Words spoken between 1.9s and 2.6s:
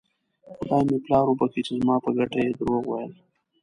په ګټه یې